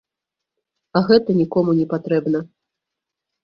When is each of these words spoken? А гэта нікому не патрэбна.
А 0.97 1.03
гэта 1.11 1.37
нікому 1.41 1.77
не 1.83 1.87
патрэбна. 1.95 2.39